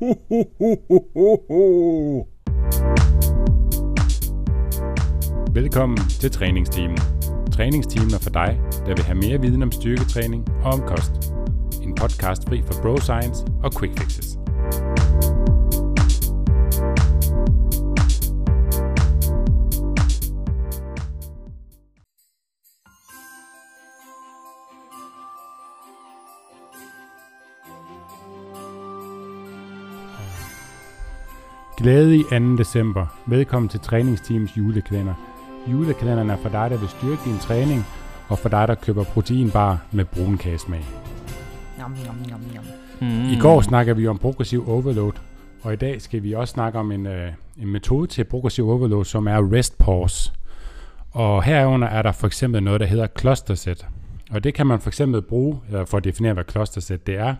[0.00, 0.74] Ho, ho, ho,
[1.14, 2.28] ho, ho.
[5.52, 6.98] Velkommen til træningsteamen.
[7.52, 11.32] Træningsteamen er for dig, der vil have mere viden om styrketræning og om kost.
[11.82, 14.38] En podcast fri for bro science og quick fixes.
[31.76, 32.56] Glædelig 2.
[32.56, 33.06] december.
[33.26, 35.14] Velkommen til træningsteams julekalender.
[35.72, 37.86] Julekalenderen er for dig, der vil styrke din træning,
[38.28, 40.84] og for dig, der køber proteinbar med brunkagesmag.
[41.78, 42.64] Nom, nom, nom, nom.
[43.00, 43.28] Mm.
[43.28, 45.12] I går snakker vi om progressiv overload,
[45.62, 49.04] og i dag skal vi også snakke om en, øh, en metode til progressiv overload,
[49.04, 50.32] som er rest pause.
[51.10, 53.86] Og herunder er der for eksempel noget, der hedder cluster set.
[54.30, 57.18] Og det kan man for eksempel bruge, eller for at definere, hvad cluster set det
[57.18, 57.34] er,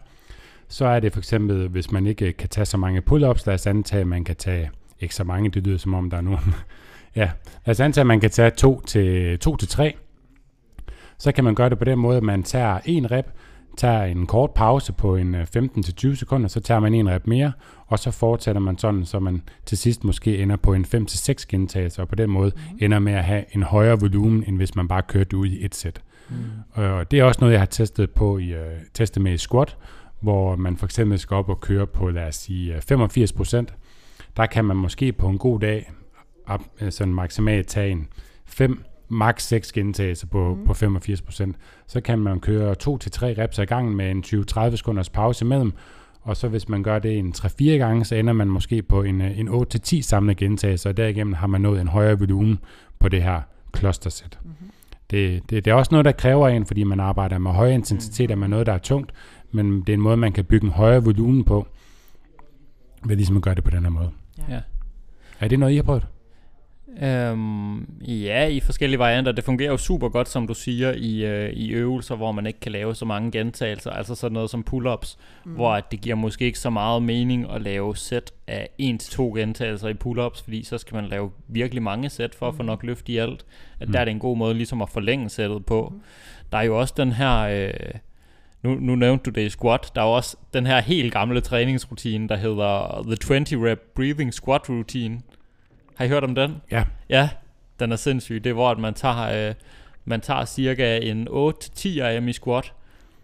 [0.68, 3.66] så er det for eksempel, hvis man ikke kan tage så mange pull-ups, lad os
[3.66, 4.70] antage, at man kan tage
[5.00, 6.54] ikke så mange, det lyder som om der er nogen.
[7.16, 7.30] ja,
[7.66, 9.94] lad os antage, at man kan tage 2 til, 2 til 3.
[11.18, 13.26] Så kan man gøre det på den måde, at man tager en rep,
[13.76, 17.52] tager en kort pause på en 15-20 sekunder, så tager man en rep mere,
[17.86, 22.02] og så fortsætter man sådan, så man til sidst måske ender på en 5-6 gentagelser,
[22.02, 22.78] og på den måde mm.
[22.80, 25.74] ender med at have en højere volumen, end hvis man bare kørte ud i et
[25.74, 26.00] sæt.
[26.28, 26.36] Mm.
[26.72, 28.60] Og det er også noget, jeg har testet på i uh,
[28.94, 29.76] testet med i squat,
[30.26, 33.74] hvor man for eksempel skal op og køre på, lad os sige, 85 procent.
[34.36, 35.92] Der kan man måske på en god dag
[36.46, 38.08] op, sådan maksimalt tage en
[38.44, 40.66] 5, max 6 gentagelser på, mm.
[40.66, 41.56] på 85 procent.
[41.86, 45.72] Så kan man køre 2-3 reps ad gangen med en 20-30 sekunders pause imellem,
[46.22, 49.20] og så hvis man gør det en 3-4 gange, så ender man måske på en,
[49.20, 52.58] en 8-10 samlede gentagelser, og derigennem har man nået en højere volumen
[52.98, 53.40] på det her
[53.76, 54.38] clustersæt.
[54.44, 54.70] Mm-hmm.
[55.10, 58.30] Det, det, det er også noget, der kræver en, fordi man arbejder med høj intensitet,
[58.30, 59.12] og med noget, der er tungt,
[59.52, 61.66] men det er en måde, man kan bygge en højere volumen på,
[63.04, 64.10] ved ligesom at gøre det på den her måde.
[64.48, 64.60] Ja.
[65.40, 66.06] Er det noget, I har prøvet?
[67.02, 69.32] Øhm, ja, i forskellige varianter.
[69.32, 72.60] Det fungerer jo super godt, som du siger, i, øh, i øvelser, hvor man ikke
[72.60, 73.90] kan lave så mange gentagelser.
[73.90, 75.52] Altså sådan noget som pull-ups, mm.
[75.52, 79.88] hvor at det giver måske ikke så meget mening at lave sæt af 1-2 gentagelser
[79.88, 83.08] i pull-ups, fordi så skal man lave virkelig mange sæt for at få nok løft
[83.08, 83.44] i alt.
[83.80, 83.92] At mm.
[83.92, 85.92] der er det en god måde ligesom at forlænge sættet på.
[85.94, 86.00] Mm.
[86.52, 87.38] Der er jo også den her...
[87.38, 87.70] Øh,
[88.62, 92.28] nu, nu nævnte du det i squat, der er også den her helt gamle træningsrutine,
[92.28, 95.20] der hedder The 20 Rep Breathing Squat Routine.
[95.96, 96.56] Har I hørt om den?
[96.70, 96.84] Ja.
[97.08, 97.28] Ja,
[97.80, 98.44] den er sindssyg.
[98.44, 99.54] Det er hvor at man tager, øh,
[100.04, 102.72] man tager cirka en 8-10 RM i squat,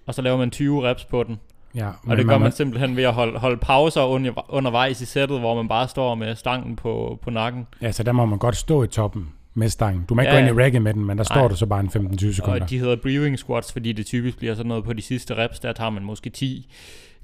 [0.06, 1.38] og så laver man 20 reps på den.
[1.74, 5.40] Ja, og det gør man, simpelthen ved at holde, holde pauser under, undervejs i sættet,
[5.40, 7.66] hvor man bare står med stangen på, på nakken.
[7.82, 10.04] Ja, så der må man godt stå i toppen med stangen.
[10.08, 11.38] Du må ikke ja, gå ind i racket med den, men der Nej.
[11.38, 12.62] står du så bare en 15-20 sekunder.
[12.62, 15.60] Og de hedder breathing squats, fordi det typisk bliver sådan noget på de sidste reps,
[15.60, 16.70] der tager man måske 10,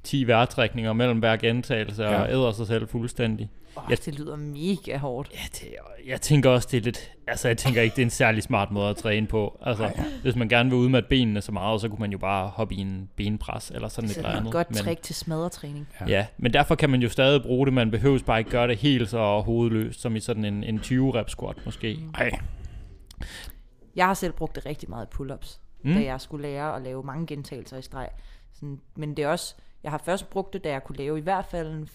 [0.03, 2.21] 10 vejrtrækninger mellem hver gentagelse ja.
[2.21, 3.49] og æder sig selv fuldstændig.
[3.75, 5.31] Oh, jeg, det lyder mega hårdt.
[5.33, 7.11] Ja, det, jeg tænker også, det er lidt...
[7.27, 9.59] Altså, jeg tænker ikke, det er en særlig smart måde at træne på.
[9.61, 10.03] Altså, Ej, ja.
[10.21, 12.77] hvis man gerne vil udmatte benene så meget, så kunne man jo bare hoppe i
[12.77, 14.39] en benpres eller sådan et eller andet.
[14.39, 15.87] Det er et godt men, trick til smadretræning.
[16.01, 16.05] Ja.
[16.07, 17.73] ja, men derfor kan man jo stadig bruge det.
[17.73, 21.15] Man behøver bare ikke gøre det helt så hovedløst, som i sådan en, en 20
[21.15, 21.99] rep squat måske.
[22.13, 22.31] Nej.
[23.95, 25.93] Jeg har selv brugt det rigtig meget i pull-ups, mm.
[25.93, 28.09] da jeg skulle lære at lave mange gentagelser i streg.
[28.53, 31.21] Sådan, men det er også, jeg har først brugt det, da jeg kunne lave i
[31.21, 31.87] hvert fald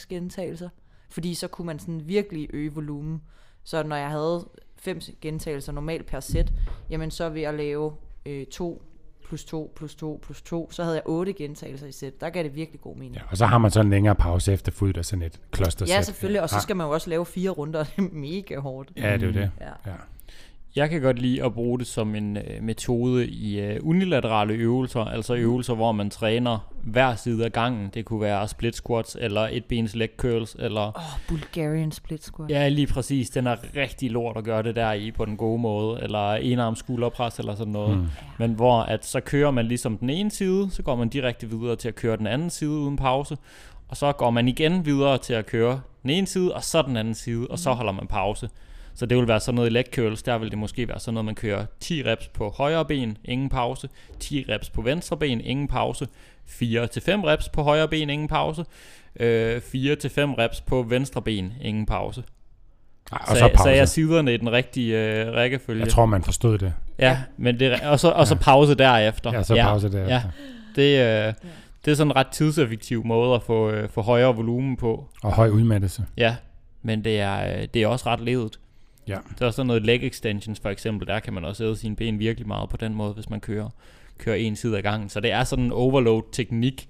[0.00, 0.68] 5-6 gentagelser,
[1.10, 3.22] fordi så kunne man sådan virkelig øge volumen.
[3.64, 6.52] Så når jeg havde 5 gentagelser normalt per sæt,
[6.90, 7.92] jamen så ved at lave
[8.26, 8.82] øh, 2
[9.24, 12.20] plus 2 plus 2 plus 2, så havde jeg 8 gentagelser i sæt.
[12.20, 13.14] Der gav det virkelig god mening.
[13.14, 15.86] Ja, og så har man så en længere pause efter fuldt af sådan et kloster
[15.88, 18.92] Ja, selvfølgelig, og så skal man jo også lave fire runder, det er mega hårdt.
[18.96, 19.50] Ja, det er jo det.
[19.60, 19.90] Ja.
[19.90, 19.96] ja.
[20.76, 25.00] Jeg kan godt lide at bruge det som en øh, metode i øh, unilaterale øvelser,
[25.00, 27.90] altså øvelser, hvor man træner hver side af gangen.
[27.94, 30.80] Det kunne være split squats, eller et bens leg curls, eller...
[30.80, 32.50] Åh, oh, Bulgarian split squat.
[32.50, 33.30] Ja, lige præcis.
[33.30, 36.76] Den er rigtig lort at gøre det der i på den gode måde, eller enarm
[36.76, 37.98] skulderpres, eller sådan noget.
[37.98, 38.06] Mm.
[38.38, 41.76] Men hvor at så kører man ligesom den ene side, så går man direkte videre
[41.76, 43.36] til at køre den anden side uden pause,
[43.88, 46.96] og så går man igen videre til at køre den ene side, og så den
[46.96, 48.48] anden side, og så holder man pause.
[48.94, 51.14] Så det vil være sådan noget i leg curls, der vil det måske være sådan
[51.14, 53.88] noget, man kører 10 reps på højre ben, ingen pause,
[54.20, 56.08] 10 reps på venstre ben, ingen pause, 4-5
[56.56, 58.64] reps på højre ben, ingen pause,
[59.20, 59.60] øh, 4-5
[60.38, 62.22] reps på venstre ben, ingen pause.
[63.12, 65.84] Ej, og så, så, så jeg siderne i den rigtige øh, rækkefølge.
[65.84, 66.72] Jeg tror, man forstod det.
[66.98, 69.32] Ja, men det, og, så, og så pause derefter.
[69.32, 70.14] Ja, så pause ja, derefter.
[70.14, 70.22] Ja,
[70.76, 71.34] det, øh,
[71.84, 75.08] det er sådan en ret tidseffektiv måde at få, øh, få højere volumen på.
[75.22, 76.04] Og høj udmattelse.
[76.16, 76.36] Ja,
[76.82, 78.58] men det er, øh, det er også ret levet.
[79.08, 79.16] Ja.
[79.38, 82.18] Der er sådan noget leg extensions for eksempel, der kan man også æde sine ben
[82.18, 83.68] virkelig meget på den måde, hvis man kører,
[84.18, 85.08] kører en side af gangen.
[85.08, 86.88] Så det er sådan en overload teknik,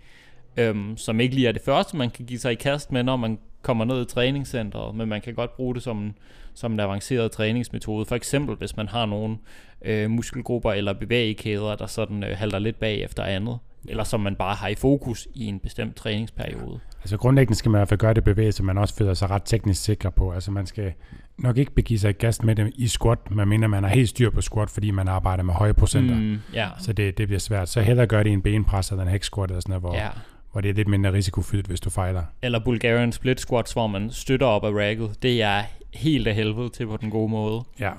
[0.57, 3.17] øhm, som ikke lige er det første, man kan give sig i kast med, når
[3.17, 6.15] man kommer ned i træningscenteret, men man kan godt bruge det som en,
[6.55, 8.05] som en avanceret træningsmetode.
[8.05, 9.37] For eksempel, hvis man har nogle
[9.83, 13.59] øh, muskelgrupper eller bevægekæder, der sådan øh, halter lidt bag efter andet,
[13.89, 16.81] eller som man bare har i fokus i en bestemt træningsperiode.
[17.01, 19.43] Altså grundlæggende skal man i hvert fald gøre det bevægelse, man også føler sig ret
[19.45, 20.33] teknisk sikker på.
[20.33, 20.93] Altså man skal
[21.39, 24.09] nok ikke begive sig i gast med det i squat, man mener, man har helt
[24.09, 26.15] styr på squat, fordi man arbejder med høje procenter.
[26.15, 26.69] Mm, ja.
[26.79, 27.69] Så det, det bliver svært.
[27.69, 29.95] Så hellere gøre det i en benpres eller en hex squat, eller sådan noget, hvor,
[29.95, 30.09] ja.
[30.53, 32.23] hvor det er lidt mindre risikofyldt, hvis du fejler.
[32.43, 35.23] Eller Bulgarian split squats, hvor man støtter op af racket.
[35.23, 35.63] Det er
[35.95, 37.63] helt af helvede til på den gode måde.
[37.81, 37.91] Ja,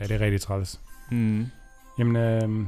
[0.00, 0.80] ja det er rigtig træls.
[1.10, 1.46] Mm.
[1.98, 2.66] Jamen, øh,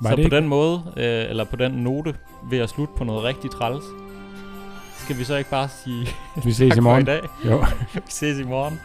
[0.00, 0.36] var så det på ikke?
[0.36, 2.14] den måde, øh, eller på den note,
[2.50, 3.84] vil jeg slutte på noget rigtig træls.
[4.96, 6.06] Skal vi så ikke bare sige
[6.44, 7.02] Vi ses i morgen.
[7.02, 7.20] i dag?
[7.44, 7.64] Jo.
[7.94, 8.80] vi ses i morgen.